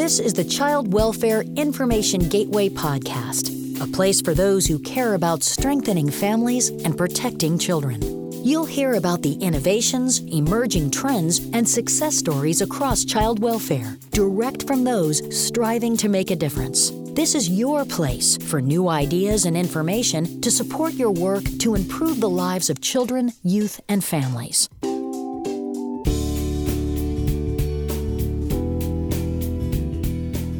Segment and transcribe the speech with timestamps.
[0.00, 3.50] This is the Child Welfare Information Gateway Podcast,
[3.82, 8.00] a place for those who care about strengthening families and protecting children.
[8.42, 14.84] You'll hear about the innovations, emerging trends, and success stories across child welfare, direct from
[14.84, 16.92] those striving to make a difference.
[17.12, 22.20] This is your place for new ideas and information to support your work to improve
[22.20, 24.66] the lives of children, youth, and families.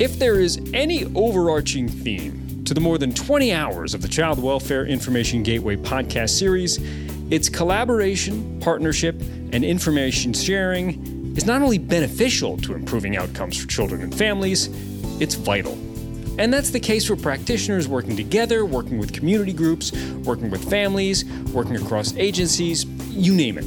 [0.00, 4.42] If there is any overarching theme to the more than 20 hours of the Child
[4.42, 6.78] Welfare Information Gateway podcast series,
[7.30, 9.20] it's collaboration, partnership,
[9.52, 14.70] and information sharing is not only beneficial to improving outcomes for children and families,
[15.20, 15.74] it's vital.
[16.38, 19.92] And that's the case for practitioners working together, working with community groups,
[20.24, 23.66] working with families, working across agencies, you name it.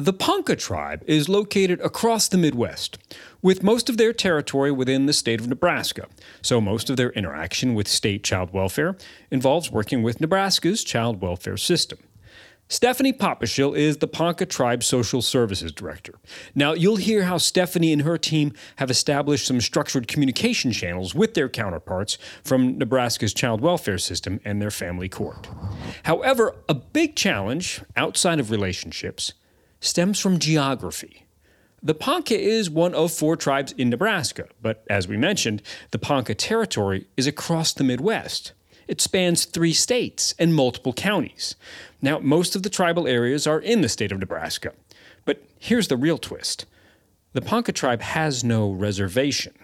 [0.00, 2.98] The Ponca tribe is located across the Midwest,
[3.42, 6.06] with most of their territory within the state of Nebraska.
[6.40, 8.96] So, most of their interaction with state child welfare
[9.32, 11.98] involves working with Nebraska's child welfare system.
[12.70, 16.12] Stephanie Popeshill is the Ponca Tribe Social Services Director.
[16.54, 21.32] Now, you'll hear how Stephanie and her team have established some structured communication channels with
[21.32, 25.48] their counterparts from Nebraska's child welfare system and their family court.
[26.02, 29.32] However, a big challenge outside of relationships
[29.80, 31.24] stems from geography.
[31.82, 36.34] The Ponca is one of four tribes in Nebraska, but as we mentioned, the Ponca
[36.34, 38.52] territory is across the Midwest.
[38.88, 41.54] It spans three states and multiple counties.
[42.00, 44.72] Now, most of the tribal areas are in the state of Nebraska.
[45.26, 46.64] But here's the real twist
[47.34, 49.54] the Ponca tribe has no reservation.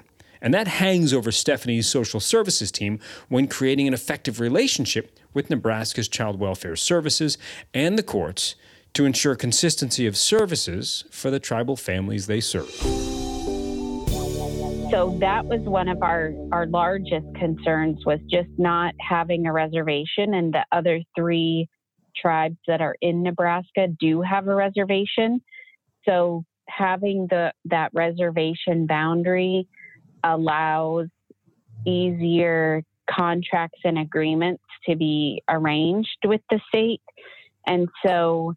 [0.42, 6.06] And that hangs over Stephanie's social services team when creating an effective relationship with Nebraska's
[6.06, 7.38] child welfare services
[7.72, 8.54] and the courts
[8.92, 13.23] to ensure consistency of services for the tribal families they serve
[14.90, 20.34] so that was one of our our largest concerns was just not having a reservation
[20.34, 21.68] and the other three
[22.16, 25.40] tribes that are in Nebraska do have a reservation.
[26.04, 29.68] So having the that reservation boundary
[30.22, 31.08] allows
[31.86, 37.02] easier contracts and agreements to be arranged with the state.
[37.66, 38.54] And so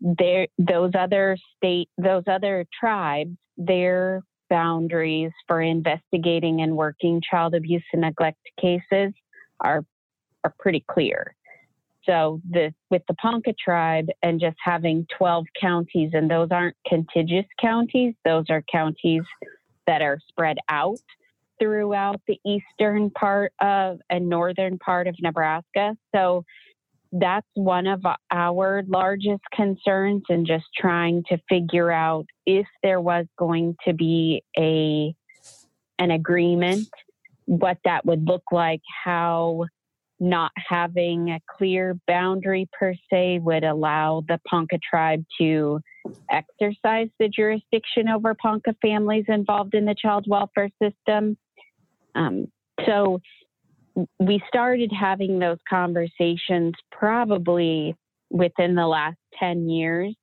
[0.00, 4.22] there those other state those other tribes their
[4.54, 9.12] boundaries for investigating and working child abuse and neglect cases
[9.58, 9.84] are
[10.44, 11.34] are pretty clear.
[12.06, 17.46] So the with the Ponca tribe and just having 12 counties and those aren't contiguous
[17.60, 19.24] counties, those are counties
[19.88, 21.00] that are spread out
[21.58, 25.96] throughout the eastern part of and northern part of Nebraska.
[26.14, 26.44] So
[27.14, 33.26] that's one of our largest concerns and just trying to figure out if there was
[33.38, 35.14] going to be a
[36.00, 36.88] an agreement
[37.46, 39.64] what that would look like how
[40.18, 45.80] not having a clear boundary per se would allow the Ponca tribe to
[46.30, 51.36] exercise the jurisdiction over Ponca families involved in the child welfare system.
[52.14, 52.46] Um,
[52.86, 53.20] so
[54.18, 57.94] we started having those conversations probably
[58.30, 60.14] within the last 10 years.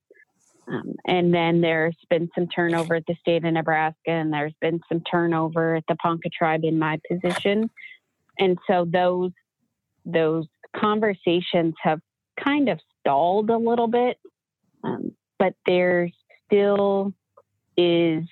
[0.68, 4.80] Um, and then there's been some turnover at the state of Nebraska, and there's been
[4.90, 7.70] some turnover at the Ponca tribe in my position.
[8.40, 9.32] And so those
[10.06, 12.00] those conversations have
[12.42, 14.18] kind of stalled a little bit,
[14.84, 16.10] um, but there
[16.46, 17.14] still
[17.78, 18.24] is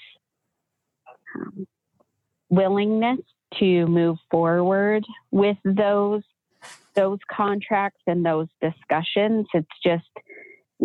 [1.35, 1.68] um,
[2.50, 3.19] willingness
[3.57, 6.24] to move forward with those
[6.96, 9.48] those contracts and those discussions.
[9.54, 10.10] It's just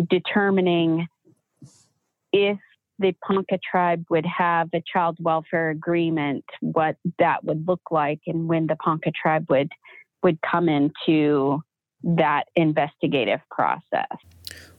[0.09, 1.07] determining
[2.31, 2.57] if
[2.99, 8.47] the Ponca tribe would have a child welfare agreement, what that would look like, and
[8.47, 9.71] when the Ponca tribe would
[10.23, 11.61] would come into
[12.03, 14.07] that investigative process.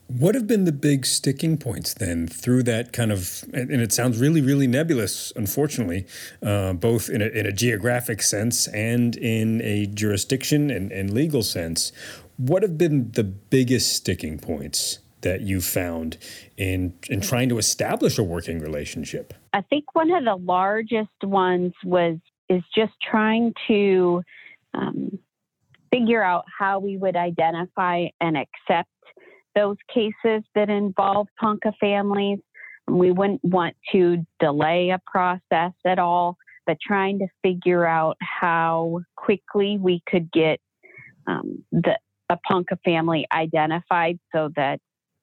[0.07, 4.19] What have been the big sticking points then through that kind of, and it sounds
[4.19, 6.05] really, really nebulous, unfortunately,
[6.41, 11.43] uh, both in a, in a, geographic sense and in a jurisdiction and, and legal
[11.43, 11.91] sense.
[12.37, 16.17] What have been the biggest sticking points that you found
[16.55, 19.33] in, in trying to establish a working relationship?
[19.51, 22.17] I think one of the largest ones was
[22.49, 24.23] is just trying to
[24.73, 25.19] um,
[25.91, 28.89] figure out how we would identify and accept
[29.57, 32.39] those cases that involve Ponca families.
[32.87, 39.01] We wouldn't want to delay a process at all, but trying to figure out how
[39.15, 40.59] quickly we could get
[41.25, 41.97] um, the
[42.29, 44.79] a Ponca family identified so that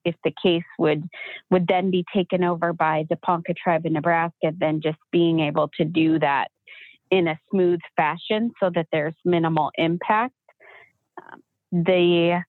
[0.06, 1.04] if the case would
[1.50, 5.70] would then be taken over by the Ponca tribe in Nebraska, then just being able
[5.76, 6.48] to do that
[7.10, 10.34] in a smooth fashion so that there's minimal impact.
[11.18, 11.40] Um,
[11.70, 12.42] the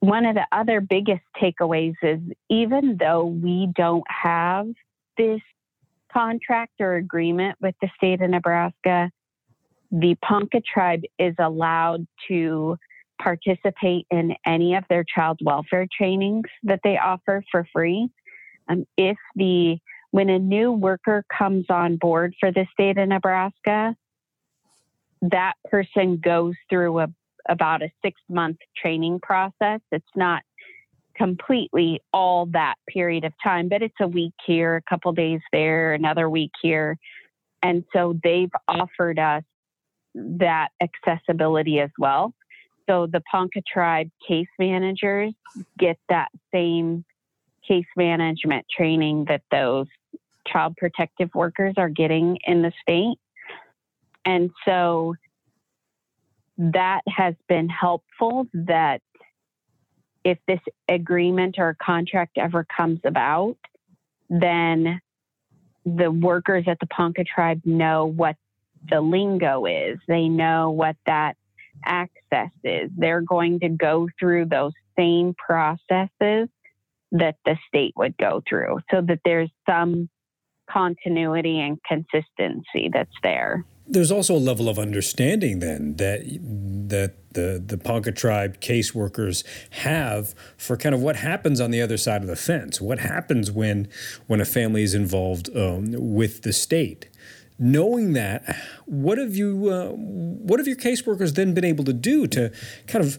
[0.00, 4.66] one of the other biggest takeaways is even though we don't have
[5.16, 5.40] this
[6.12, 9.10] contract or agreement with the state of Nebraska,
[9.90, 12.76] the Ponca tribe is allowed to
[13.20, 18.08] participate in any of their child welfare trainings that they offer for free.
[18.68, 19.78] Um, if the
[20.10, 23.94] when a new worker comes on board for the state of Nebraska,
[25.20, 27.08] that person goes through a
[27.48, 29.80] about a six month training process.
[29.90, 30.42] It's not
[31.16, 35.92] completely all that period of time, but it's a week here, a couple days there,
[35.92, 36.96] another week here.
[37.62, 39.42] And so they've offered us
[40.14, 42.32] that accessibility as well.
[42.88, 45.34] So the Ponca tribe case managers
[45.78, 47.04] get that same
[47.66, 49.86] case management training that those
[50.46, 53.18] child protective workers are getting in the state.
[54.24, 55.14] And so
[56.58, 59.00] that has been helpful that
[60.24, 63.56] if this agreement or contract ever comes about,
[64.28, 65.00] then
[65.86, 68.36] the workers at the Ponca tribe know what
[68.90, 69.98] the lingo is.
[70.06, 71.36] They know what that
[71.84, 72.90] access is.
[72.96, 76.48] They're going to go through those same processes
[77.12, 80.10] that the state would go through so that there's some
[80.70, 86.20] continuity and consistency that's there there's also a level of understanding then that
[86.88, 91.96] that the the Ponca tribe caseworkers have for kind of what happens on the other
[91.96, 92.80] side of the fence.
[92.80, 93.88] What happens when
[94.26, 97.08] when a family is involved um, with the state?
[97.60, 98.56] Knowing that,
[98.86, 102.52] what have you uh, what have your caseworkers then been able to do to
[102.86, 103.18] kind of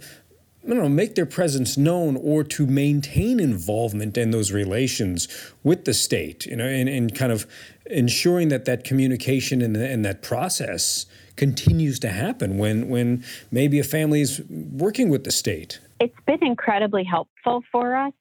[0.64, 5.28] I don't know, make their presence known or to maintain involvement in those relations
[5.64, 7.48] with the state, you know, and, and kind of
[7.86, 11.06] ensuring that that communication and, and that process
[11.38, 15.80] continues to happen when, when maybe a family is working with the state.
[16.02, 18.14] It's been incredibly helpful for us.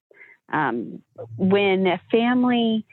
[0.52, 1.02] Um,
[1.36, 2.86] when a family,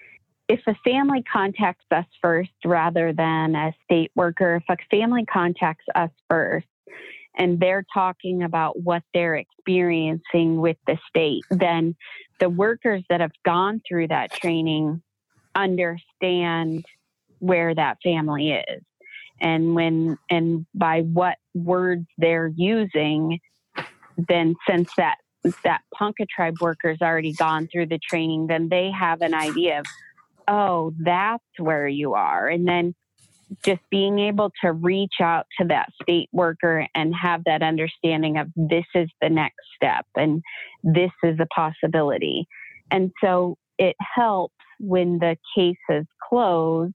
[0.50, 5.86] if a family contacts us first rather than a state worker, if a family contacts
[5.94, 6.66] us first,
[7.38, 11.96] and they're talking about what they're experiencing with the state, then
[12.39, 15.01] the workers that have gone through that training
[15.54, 16.86] understand
[17.39, 18.82] where that family is.
[19.42, 23.39] And when and by what words they're using,
[24.18, 25.18] then since that
[25.63, 29.86] that Ponca tribe worker's already gone through the training, then they have an idea of,
[30.48, 32.48] oh, that's where you are.
[32.48, 32.96] And then
[33.64, 38.48] just being able to reach out to that state worker and have that understanding of
[38.56, 40.42] this is the next step and
[40.84, 42.48] this is a possibility.
[42.92, 46.94] And so it helps when the case is closed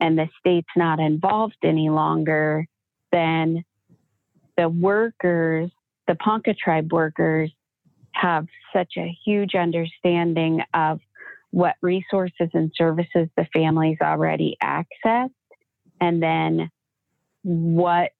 [0.00, 2.66] and the state's not involved any longer,
[3.12, 3.64] then
[4.56, 5.70] the workers,
[6.08, 7.52] the Ponca tribe workers,
[8.12, 11.00] have such a huge understanding of
[11.50, 15.30] what resources and services the families already access
[16.00, 16.70] and then
[17.42, 18.10] what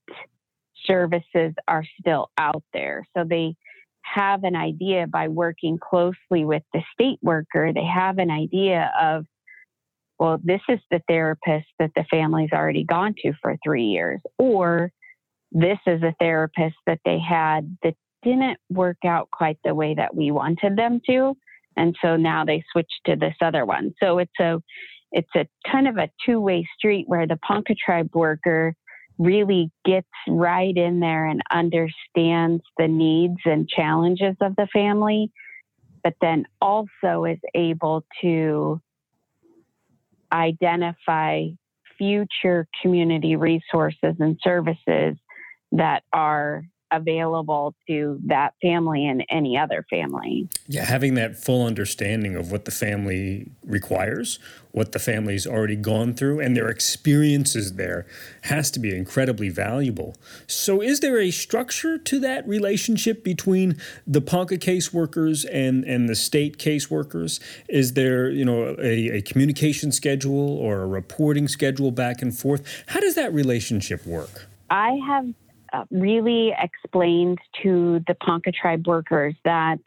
[0.87, 3.07] services are still out there.
[3.17, 3.55] So they
[4.03, 9.27] have an idea by working closely with the state worker, they have an idea of,
[10.19, 14.93] well, this is the therapist that the family's already gone to for three years, or
[15.53, 20.15] this is a therapist that they had that didn't work out quite the way that
[20.15, 21.37] we wanted them to.
[21.77, 23.95] And so now they switch to this other one.
[24.03, 24.61] So it's a
[25.13, 28.75] it's a kind of a two-way street where the Ponca tribe worker
[29.19, 35.31] really gets right in there and understands the needs and challenges of the family,
[36.03, 38.81] but then also is able to
[40.33, 41.45] identify
[41.99, 45.17] future community resources and services
[45.73, 50.49] that are available to that family and any other family.
[50.67, 54.39] Yeah, having that full understanding of what the family requires,
[54.73, 58.07] what the family's already gone through, and their experiences there
[58.43, 60.15] has to be incredibly valuable.
[60.47, 66.15] So, is there a structure to that relationship between the Ponca caseworkers and, and the
[66.15, 67.41] state caseworkers?
[67.69, 72.63] Is there, you know, a, a communication schedule or a reporting schedule back and forth?
[72.89, 74.47] How does that relationship work?
[74.71, 75.27] I have
[75.73, 79.79] uh, really explained to the Ponca tribe workers that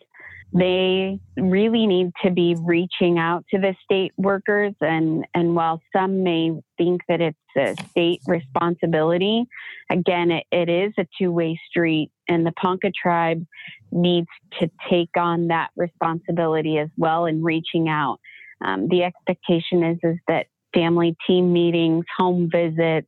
[0.54, 4.74] they really need to be reaching out to the state workers.
[4.82, 9.46] And and while some may think that it's a state responsibility
[9.90, 13.46] again it, it is a two-way street and the ponca tribe
[13.92, 14.28] needs
[14.60, 18.20] to take on that responsibility as well in reaching out.
[18.63, 23.08] Um, the expectation is is that family team meetings home visits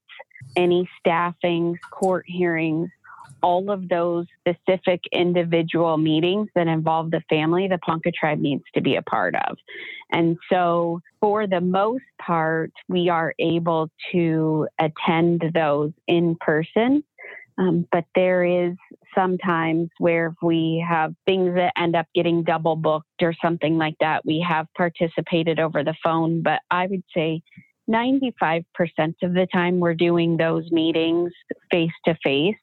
[0.56, 2.90] any staffings, court hearings,
[3.46, 8.82] all of those specific individual meetings that involve the family, the Ponca tribe needs to
[8.82, 9.58] be a part of.
[10.12, 17.04] And so, for the most part, we are able to attend those in person.
[17.58, 18.75] Um, but there is
[19.14, 24.25] sometimes where we have things that end up getting double booked or something like that,
[24.25, 26.42] we have participated over the phone.
[26.42, 27.42] But I would say
[27.89, 28.63] 95%
[29.24, 31.32] of the time we're doing those meetings
[31.72, 32.56] face to face.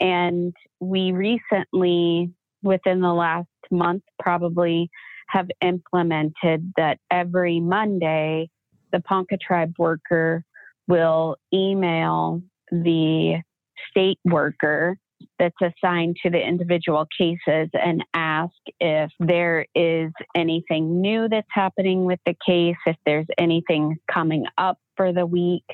[0.00, 4.90] And we recently, within the last month, probably
[5.28, 8.50] have implemented that every Monday,
[8.92, 10.44] the Ponca tribe worker
[10.88, 13.42] will email the
[13.90, 14.98] state worker
[15.38, 22.04] that's assigned to the individual cases and ask if there is anything new that's happening
[22.04, 25.64] with the case, if there's anything coming up for the week,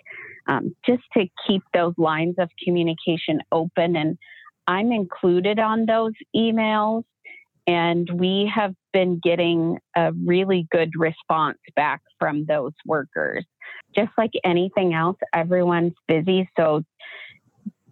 [0.46, 3.96] um, just to keep those lines of communication open.
[3.96, 4.18] And
[4.66, 7.04] I'm included on those emails.
[7.66, 13.44] And we have been getting a really good response back from those workers.
[13.94, 16.48] Just like anything else, everyone's busy.
[16.56, 16.82] So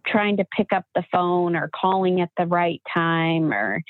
[0.07, 3.83] trying to pick up the phone or calling at the right time or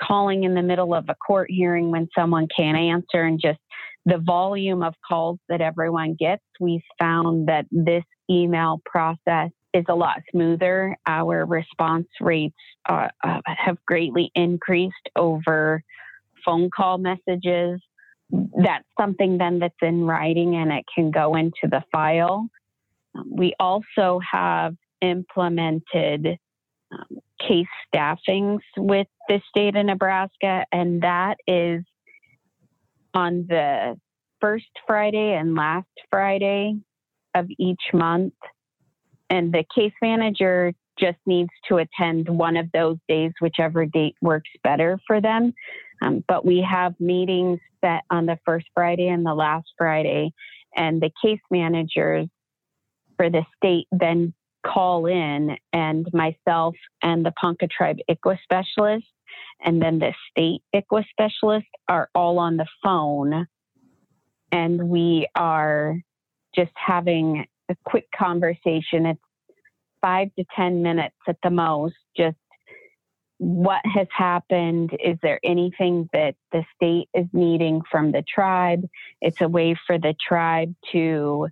[0.00, 3.58] calling in the middle of a court hearing when someone can't answer and just
[4.04, 9.94] the volume of calls that everyone gets, we found that this email process is a
[9.94, 10.96] lot smoother.
[11.06, 12.54] Our response rates
[12.88, 15.82] uh, uh, have greatly increased over
[16.44, 17.80] phone call messages.
[18.30, 22.48] That's something then that's in writing and it can go into the file.
[23.28, 26.38] We also have implemented
[26.92, 31.82] um, case staffings with the state of Nebraska, and that is
[33.14, 33.98] on the
[34.40, 36.76] first Friday and last Friday
[37.34, 38.34] of each month.
[39.28, 44.50] And the case manager just needs to attend one of those days, whichever date works
[44.62, 45.52] better for them.
[46.02, 50.32] Um, but we have meetings set on the first Friday and the last Friday,
[50.76, 52.28] and the case managers
[53.16, 54.34] for the state then
[54.66, 59.06] call in, and myself and the Ponca Tribe ICWA specialist,
[59.64, 63.46] and then the state ICWA specialist are all on the phone.
[64.52, 65.96] And we are
[66.54, 69.06] just having a quick conversation.
[69.06, 69.20] It's
[70.00, 72.36] five to 10 minutes at the most, just
[73.38, 74.96] what has happened?
[75.04, 78.88] Is there anything that the state is needing from the tribe?
[79.20, 81.48] It's a way for the tribe to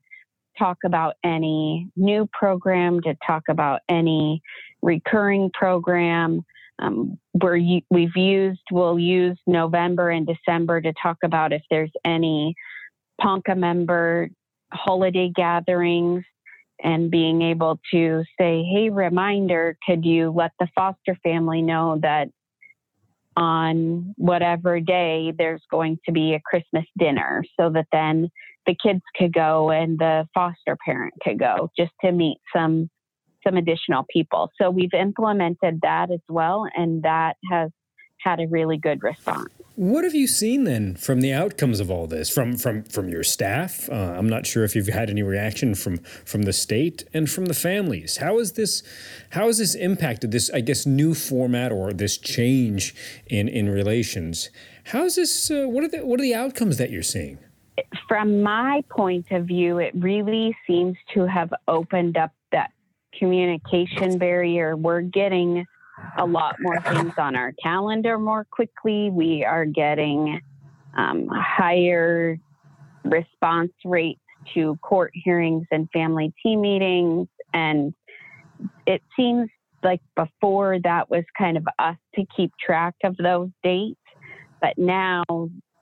[0.59, 4.43] talk about any new program, to talk about any
[4.83, 6.45] recurring program.
[6.79, 12.55] Um, we're, we've used, we'll use November and December to talk about if there's any
[13.21, 14.29] Ponca member
[14.73, 16.25] holiday gatherings
[16.83, 22.29] and being able to say, hey, reminder, could you let the foster family know that
[23.37, 28.31] on whatever day there's going to be a Christmas dinner so that then
[28.67, 32.91] the kids could go and the foster parent could go just to meet some
[33.47, 34.51] some additional people.
[34.61, 37.71] So we've implemented that as well and that has
[38.25, 39.53] had a really good response.
[39.77, 43.25] What have you seen then from the outcomes of all this from from from your
[43.25, 43.89] staff?
[43.91, 47.47] Uh, I'm not sure if you've had any reaction from from the state and from
[47.47, 48.19] the families.
[48.19, 48.83] How is this
[49.31, 52.95] how has this impacted this I guess new format or this change
[53.27, 54.49] in in relations?
[54.85, 55.51] How is this?
[55.51, 57.39] Uh, what are the what are the outcomes that you're seeing?
[58.09, 62.71] From my point of view, it really seems to have opened up that
[63.19, 64.77] communication barrier.
[64.77, 65.67] We're getting
[66.19, 69.11] a lot more things on our calendar more quickly.
[69.11, 70.41] We are getting
[70.97, 72.39] um, higher
[73.05, 74.21] response rates
[74.55, 77.29] to court hearings and family team meetings.
[77.53, 77.95] And
[78.87, 79.49] it seems
[79.83, 83.99] like before that was kind of us to keep track of those dates.
[84.61, 85.25] But now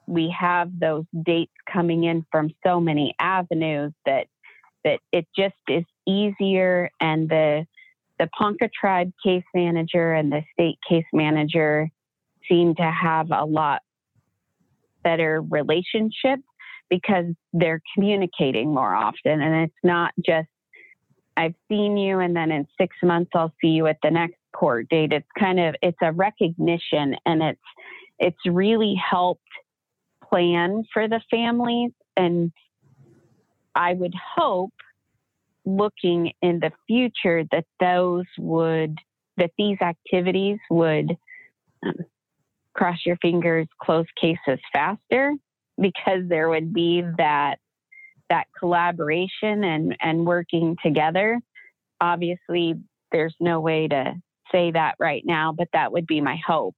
[0.07, 4.27] we have those dates coming in from so many avenues that
[4.85, 7.65] that it just is easier and the
[8.19, 11.89] the Ponca tribe case manager and the state case manager
[12.49, 13.83] seem to have a lot
[15.03, 16.41] better relationship
[16.91, 20.49] because they're communicating more often and it's not just
[21.37, 24.89] I've seen you and then in 6 months I'll see you at the next court
[24.91, 25.13] date.
[25.13, 27.61] It's kind of it's a recognition and it's
[28.19, 29.41] it's really helped
[30.33, 32.53] plan for the families and
[33.75, 34.73] I would hope
[35.65, 38.99] looking in the future that those would
[39.37, 41.17] that these activities would
[41.85, 41.95] um,
[42.75, 45.35] cross your fingers close cases faster
[45.81, 47.57] because there would be that
[48.29, 51.39] that collaboration and and working together.
[52.01, 52.75] Obviously
[53.13, 54.15] there's no way to
[54.51, 56.75] say that right now but that would be my hope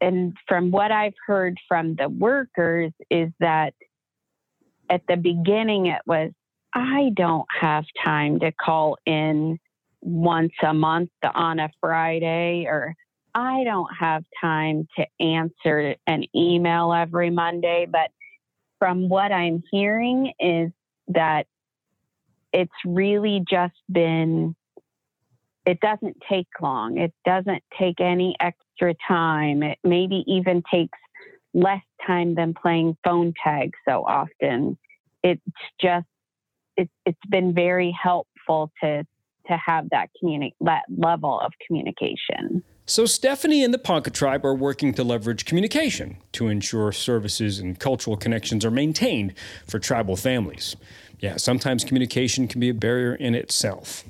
[0.00, 3.74] and from what i've heard from the workers is that
[4.88, 6.30] at the beginning it was
[6.76, 9.58] I don't have time to call in
[10.02, 12.94] once a month on a Friday, or
[13.34, 17.86] I don't have time to answer an email every Monday.
[17.90, 18.10] But
[18.78, 20.70] from what I'm hearing, is
[21.08, 21.46] that
[22.52, 24.54] it's really just been,
[25.66, 26.96] it doesn't take long.
[26.96, 29.62] It doesn't take any extra time.
[29.62, 30.98] It maybe even takes
[31.52, 34.78] less time than playing phone tag so often.
[35.22, 35.42] It's
[35.80, 36.06] just
[36.76, 39.04] it, it's been very helpful to
[39.48, 42.62] to have that communi- that level of communication.
[42.84, 47.78] So Stephanie and the Ponca tribe are working to leverage communication to ensure services and
[47.78, 49.34] cultural connections are maintained
[49.66, 50.76] for tribal families.
[51.18, 54.04] Yeah, sometimes communication can be a barrier in itself.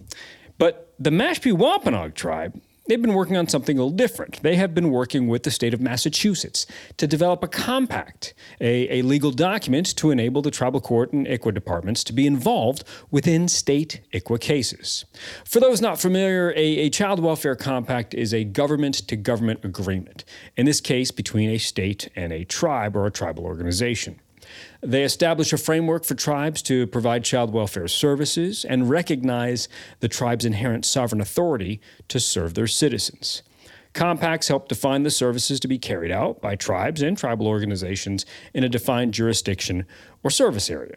[0.58, 4.42] But the Mashpee Wampanoag tribe They've been working on something a little different.
[4.42, 6.66] They have been working with the state of Massachusetts
[6.98, 11.52] to develop a compact, a, a legal document to enable the tribal court and ICWA
[11.52, 15.04] departments to be involved within state ICWA cases.
[15.44, 20.24] For those not familiar, a, a child welfare compact is a government to government agreement,
[20.56, 24.20] in this case between a state and a tribe or a tribal organization.
[24.82, 29.68] They establish a framework for tribes to provide child welfare services and recognize
[30.00, 33.42] the tribe's inherent sovereign authority to serve their citizens.
[33.92, 38.62] Compacts help define the services to be carried out by tribes and tribal organizations in
[38.62, 39.86] a defined jurisdiction
[40.22, 40.96] or service area.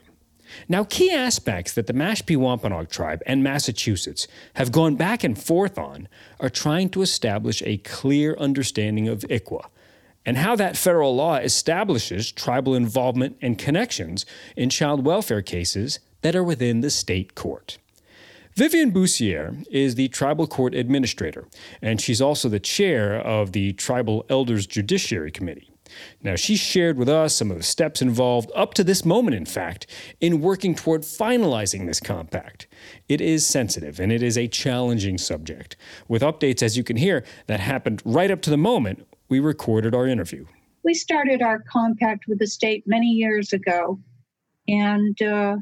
[0.67, 5.77] Now, key aspects that the Mashpee Wampanoag tribe and Massachusetts have gone back and forth
[5.77, 6.07] on
[6.39, 9.65] are trying to establish a clear understanding of ICWA
[10.29, 16.35] and how that federal law establishes tribal involvement and connections in child welfare cases that
[16.35, 17.79] are within the state court.
[18.53, 21.47] Vivian Boussier is the tribal court administrator,
[21.81, 25.71] and she's also the chair of the Tribal Elders Judiciary Committee.
[26.21, 29.47] Now, she shared with us some of the steps involved up to this moment, in
[29.47, 29.87] fact,
[30.21, 32.67] in working toward finalizing this compact.
[33.07, 35.75] It is sensitive and it is a challenging subject,
[36.07, 39.95] with updates, as you can hear, that happened right up to the moment we recorded
[39.95, 40.45] our interview.
[40.83, 43.99] We started our compact with the state many years ago,
[44.67, 45.57] and uh,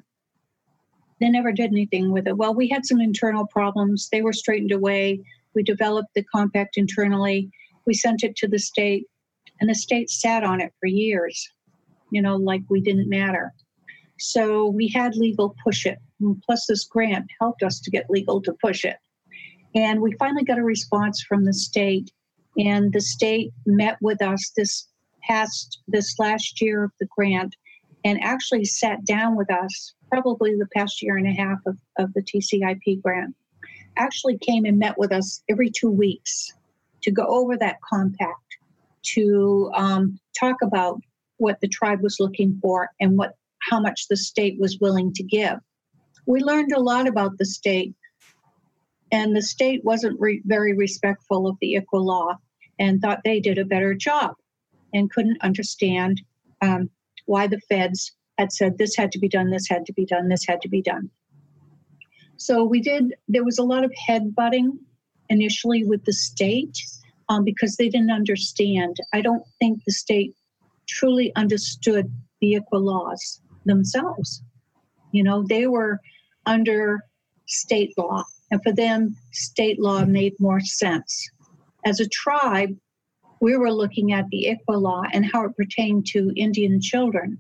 [1.20, 2.38] they never did anything with it.
[2.38, 5.22] Well, we had some internal problems, they were straightened away.
[5.54, 7.50] We developed the compact internally,
[7.86, 9.06] we sent it to the state,
[9.60, 11.50] and the state sat on it for years,
[12.12, 13.54] you know, like we didn't matter.
[14.20, 15.98] So we had legal push it.
[16.46, 18.98] Plus, this grant helped us to get legal to push it.
[19.76, 22.12] And we finally got a response from the state
[22.58, 24.88] and the state met with us this
[25.24, 27.56] past, this last year of the grant
[28.04, 32.14] and actually sat down with us, probably the past year and a half of, of
[32.14, 33.36] the TCIP grant,
[33.98, 36.54] actually came and met with us every two weeks
[37.02, 38.58] to go over that compact,
[39.04, 41.00] to um, talk about
[41.38, 43.34] what the tribe was looking for and what
[43.70, 45.60] how much the state was willing to give.
[46.26, 47.94] We learned a lot about the state,
[49.12, 52.38] and the state wasn't re- very respectful of the ICWA law
[52.80, 54.36] and thought they did a better job
[54.94, 56.22] and couldn't understand
[56.62, 56.90] um,
[57.26, 60.30] why the feds had said this had to be done, this had to be done,
[60.30, 61.10] this had to be done.
[62.38, 64.78] So we did, there was a lot of head butting
[65.30, 66.78] initially with the state
[67.30, 68.98] um, because they didn't understand.
[69.14, 70.34] I don't think the state
[70.88, 72.12] truly understood
[72.42, 74.42] the ICWA laws themselves.
[75.12, 76.00] You know, they were
[76.46, 77.02] under
[77.48, 81.30] state law, and for them, state law made more sense.
[81.88, 82.76] As a tribe,
[83.40, 87.40] we were looking at the ICWA law and how it pertained to Indian children.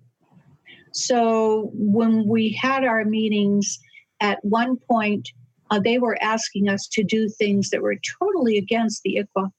[0.94, 3.78] So when we had our meetings,
[4.22, 5.28] at one point,
[5.70, 9.52] uh, they were asking us to do things that were totally against the ICWA,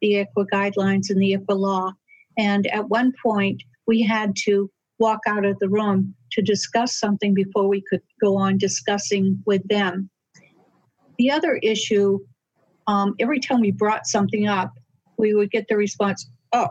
[0.00, 1.92] the ICWA guidelines and the ICWA law.
[2.38, 7.34] And at one point, we had to walk out of the room to discuss something
[7.34, 10.08] before we could go on discussing with them.
[11.18, 12.20] The other issue,
[12.86, 14.72] um, every time we brought something up,
[15.18, 16.68] we would get the response, "Oh,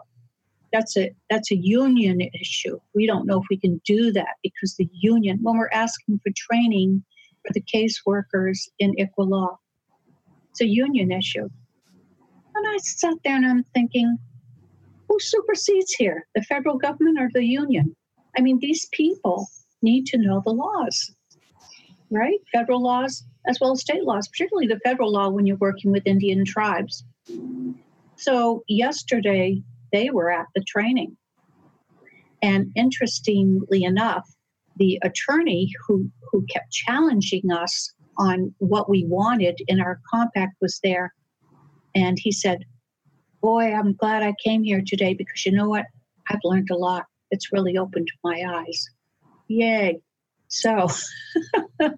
[0.74, 2.80] that's a that's a union issue.
[2.96, 5.40] We don't know if we can do that because the union.
[5.42, 7.04] When we're asking for training
[7.46, 9.58] for the caseworkers in ICWA law,
[10.52, 11.50] it's a union issue."
[12.54, 14.18] And I sat there and I'm thinking,
[15.08, 17.96] who supersedes here, the federal government or the union?
[18.38, 19.48] I mean, these people
[19.82, 21.12] need to know the laws,
[22.12, 22.40] right?
[22.54, 26.04] Federal laws as well as state laws, particularly the federal law when you're working with
[26.06, 27.04] Indian tribes.
[28.18, 31.18] So, yesterday, they were at the training.
[32.44, 34.30] And interestingly enough,
[34.78, 40.80] the attorney who, who kept challenging us on what we wanted in our compact was
[40.84, 41.14] there.
[41.96, 42.66] And he said,
[43.42, 45.86] boy, I'm glad I came here today because you know what?
[46.30, 47.06] I've learned a lot.
[47.32, 48.86] It's really opened my eyes.
[49.48, 50.02] Yay.
[50.52, 50.88] So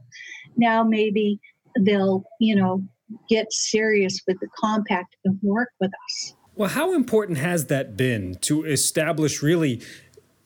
[0.56, 1.40] now maybe
[1.80, 2.84] they'll, you know,
[3.30, 6.36] get serious with the compact and work with us.
[6.56, 9.82] Well, how important has that been to establish really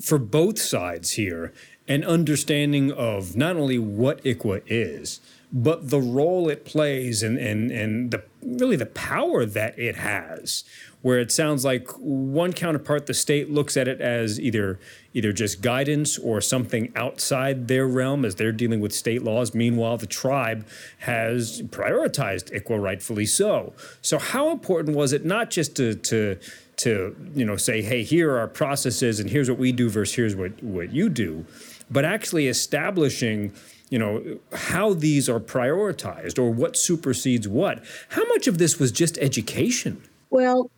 [0.02, 1.54] for both sides here
[1.88, 5.20] an understanding of not only what ICWA is,
[5.51, 10.63] but the role it plays and, and, and the really the power that it has
[11.01, 14.79] where it sounds like one counterpart, the state, looks at it as either
[15.13, 19.53] either just guidance or something outside their realm as they're dealing with state laws.
[19.53, 20.67] Meanwhile, the tribe
[20.99, 23.73] has prioritized ICWA, rightfully so.
[24.01, 26.39] So, how important was it not just to to
[26.77, 30.15] to you know say, hey, here are our processes and here's what we do versus
[30.15, 31.45] here's what what you do,
[31.89, 33.54] but actually establishing
[33.89, 38.91] you know how these are prioritized or what supersedes what how much of this was
[38.91, 40.69] just education well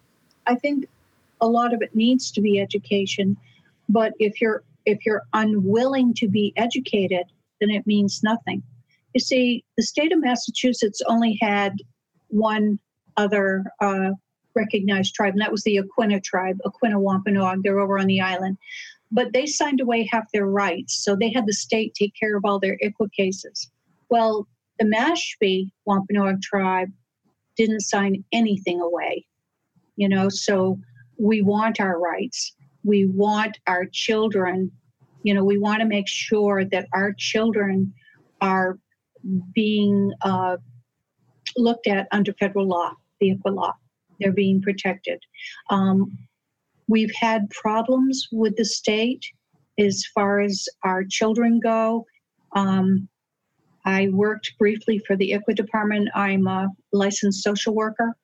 [0.50, 0.88] I think
[1.42, 3.38] a lot of it needs to be education,
[3.88, 7.26] but if you're if you're unwilling to be educated,
[7.62, 8.64] then it means nothing.
[9.14, 11.74] You see, the state of Massachusetts only had
[12.30, 12.80] one
[13.18, 14.12] other uh,
[14.56, 17.62] recognized tribe, and that was the Aquinnah tribe, Aquinnah Wampanoag.
[17.62, 18.58] They're over on the island.
[19.12, 22.46] But they signed away half their rights, so they had the state take care of
[22.46, 23.72] all their ICWA cases.
[24.10, 26.90] Well, the Mashpee Wampanoag tribe
[27.58, 29.26] didn't sign anything away
[30.00, 30.80] you know so
[31.18, 32.56] we want our rights.
[32.86, 34.72] We want our children
[35.24, 37.94] you know we want to make sure that our children
[38.42, 38.80] are
[39.54, 40.56] being uh,
[41.58, 43.74] looked at under federal law the ICWA law.
[44.20, 45.22] They're being protected.
[45.70, 46.18] Um,
[46.90, 49.24] we've had problems with the state
[49.78, 52.06] as far as our children go.
[52.56, 53.08] Um,
[53.86, 56.10] i worked briefly for the ICWA department.
[56.16, 58.18] I'm a licensed social worker.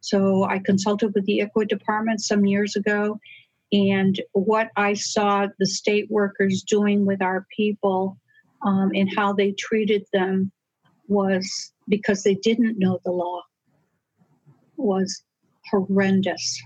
[0.00, 3.18] So I consulted with the ICWA department some years ago,
[3.72, 8.18] and what I saw the state workers doing with our people
[8.62, 10.52] um, and how they treated them
[11.06, 13.42] was because they didn't know the law
[14.76, 15.22] was
[15.70, 16.60] horrendous.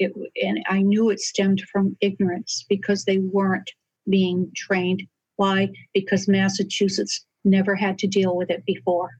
[0.00, 3.70] It, and I knew it stemmed from ignorance because they weren't
[4.08, 5.02] being trained.
[5.36, 5.68] Why?
[5.92, 9.10] Because Massachusetts never had to deal with it before,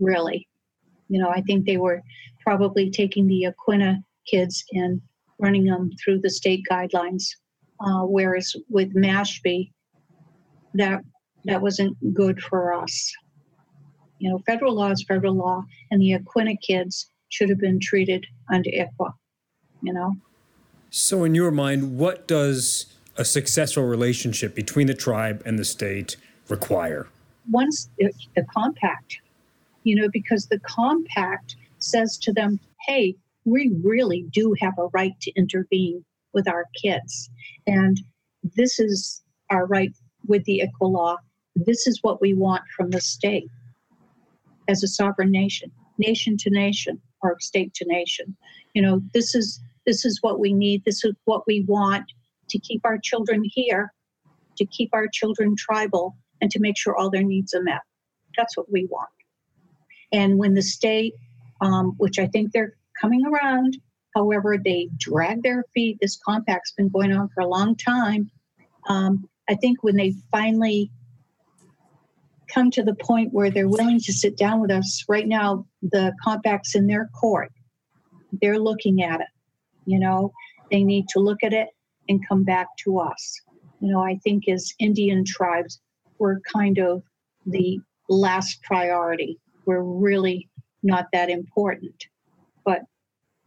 [0.00, 0.48] really.
[1.08, 2.02] You know, I think they were
[2.40, 5.00] probably taking the Aquinnah kids and
[5.38, 7.24] running them through the state guidelines.
[7.80, 9.70] Uh, whereas with Mashpee,
[10.74, 11.02] that
[11.44, 13.12] that wasn't good for us.
[14.18, 18.26] You know, federal law is federal law, and the Aquinnah kids should have been treated
[18.52, 19.12] under ICWA.
[19.86, 20.16] You know.
[20.90, 26.16] So, in your mind, what does a successful relationship between the tribe and the state
[26.48, 27.06] require?
[27.50, 29.20] Once the compact,
[29.84, 35.14] you know, because the compact says to them, hey, we really do have a right
[35.20, 37.30] to intervene with our kids.
[37.68, 38.00] And
[38.42, 39.92] this is our right
[40.26, 41.16] with the ICWA law.
[41.54, 43.48] This is what we want from the state
[44.68, 48.36] as a sovereign nation, nation to nation, or state to nation.
[48.74, 50.84] You know, this is this is what we need.
[50.84, 52.04] This is what we want
[52.50, 53.92] to keep our children here,
[54.56, 57.80] to keep our children tribal, and to make sure all their needs are met.
[58.36, 59.08] That's what we want.
[60.12, 61.14] And when the state,
[61.60, 63.78] um, which I think they're coming around,
[64.14, 65.98] however, they drag their feet.
[66.00, 68.30] This compact's been going on for a long time.
[68.88, 70.90] Um, I think when they finally
[72.52, 76.12] come to the point where they're willing to sit down with us, right now the
[76.22, 77.52] compact's in their court.
[78.40, 79.26] They're looking at it.
[79.86, 80.32] You know,
[80.70, 81.68] they need to look at it
[82.08, 83.40] and come back to us.
[83.80, 85.80] You know, I think as Indian tribes,
[86.18, 87.02] we're kind of
[87.46, 89.38] the last priority.
[89.64, 90.48] We're really
[90.82, 92.06] not that important.
[92.64, 92.82] But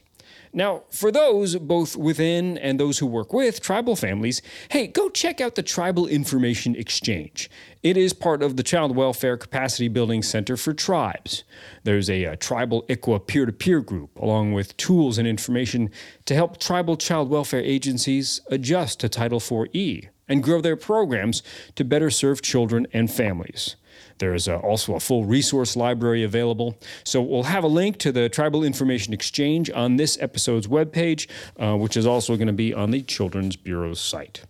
[0.53, 5.41] Now, for those both within and those who work with tribal families, hey, go check
[5.41, 7.49] out the Tribal Information Exchange.
[7.85, 11.45] It is part of the Child Welfare Capacity Building Center for Tribes.
[11.85, 15.91] There's a, a tribal ICWA peer to peer group, along with tools and information
[16.27, 21.45] to help tribal child welfare agencies adjust to Title IV-E and grow their programs
[21.77, 23.77] to better serve children and families.
[24.21, 26.79] There's uh, also a full resource library available.
[27.05, 31.29] So we'll have a link to the Tribal Information Exchange on this episode's webpage,
[31.59, 34.43] uh, which is also going to be on the Children's Bureau's site.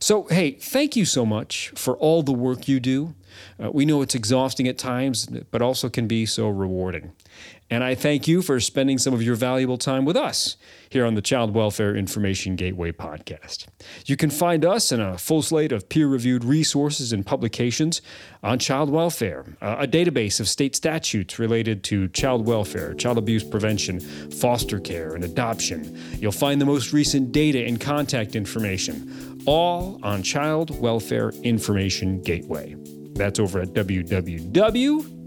[0.00, 3.14] So, hey, thank you so much for all the work you do.
[3.62, 7.12] Uh, we know it's exhausting at times, but also can be so rewarding.
[7.70, 10.56] And I thank you for spending some of your valuable time with us
[10.90, 13.66] here on the Child Welfare Information Gateway podcast.
[14.04, 18.02] You can find us in a full slate of peer reviewed resources and publications
[18.42, 23.42] on child welfare, uh, a database of state statutes related to child welfare, child abuse
[23.42, 25.98] prevention, foster care, and adoption.
[26.18, 32.76] You'll find the most recent data and contact information, all on Child Welfare Information Gateway.
[33.14, 33.74] That's over at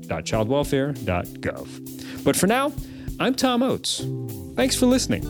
[0.07, 2.23] www.childwelfare.gov.
[2.23, 2.73] But for now,
[3.19, 4.05] I'm Tom Oates.
[4.55, 5.23] Thanks for listening.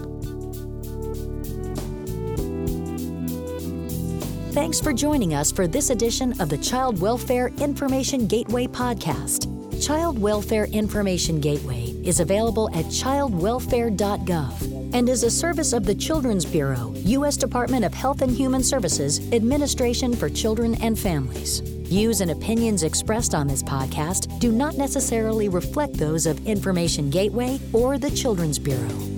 [4.51, 9.53] Thanks for joining us for this edition of the Child Welfare Information Gateway podcast.
[9.85, 16.45] Child Welfare Information Gateway is available at childwelfare.gov and is a service of the Children's
[16.45, 17.37] Bureau, U.S.
[17.37, 21.76] Department of Health and Human Services, Administration for Children and Families.
[21.87, 27.61] Views and opinions expressed on this podcast do not necessarily reflect those of Information Gateway
[27.71, 29.16] or the Children's Bureau.